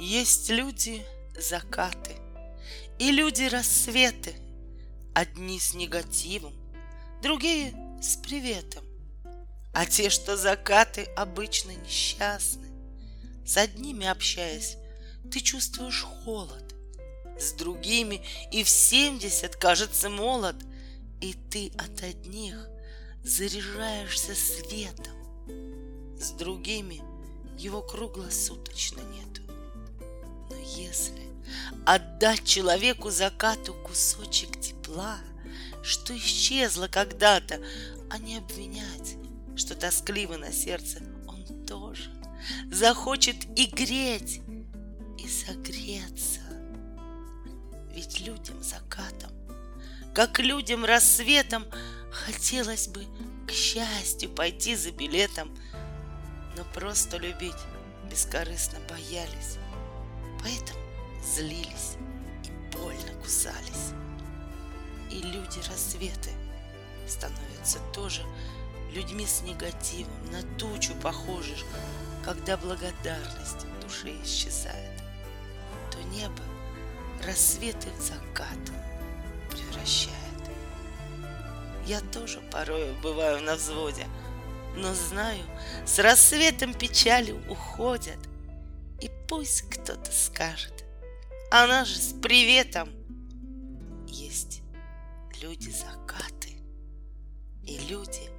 [0.00, 1.04] Есть люди
[1.36, 2.16] закаты
[2.98, 4.34] и люди рассветы.
[5.12, 6.54] Одни с негативом,
[7.22, 8.82] другие с приветом.
[9.74, 12.68] А те, что закаты, обычно несчастны.
[13.44, 14.78] С одними общаясь,
[15.30, 16.74] ты чувствуешь холод,
[17.38, 20.56] с другими и в семьдесят кажется молод,
[21.20, 22.56] и ты от одних
[23.22, 25.14] заряжаешься светом,
[26.18, 27.02] с другими
[27.58, 29.42] его круглосуточно нету.
[30.76, 31.28] Если
[31.86, 35.18] отдать человеку закату кусочек тепла,
[35.82, 37.60] что исчезло когда-то,
[38.10, 39.16] а не обвинять,
[39.56, 42.10] что тоскливо на сердце он тоже
[42.70, 44.40] захочет и греть,
[45.18, 46.40] и согреться.
[47.92, 49.30] Ведь людям закатом,
[50.14, 51.64] как людям рассветом,
[52.10, 53.04] хотелось бы
[53.46, 55.56] к счастью пойти за билетом,
[56.56, 57.52] но просто любить
[58.10, 59.58] бескорыстно боялись,
[61.40, 61.96] злились
[62.44, 63.94] и больно кусались.
[65.10, 66.30] И люди рассветы
[67.08, 68.22] становятся тоже
[68.92, 71.56] людьми с негативом, на тучу похожи,
[72.24, 75.02] когда благодарность в душе исчезает,
[75.90, 76.42] то небо
[77.24, 78.58] рассветы в закат
[79.50, 80.16] превращает.
[81.86, 84.06] Я тоже порою бываю на взводе,
[84.76, 85.42] но знаю,
[85.86, 88.18] с рассветом печали уходят.
[89.00, 90.84] И пусть кто-то скажет,
[91.50, 92.88] она же с приветом.
[94.06, 94.62] Есть
[95.42, 96.56] люди закаты
[97.62, 98.30] и люди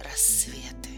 [0.00, 0.95] рассветы.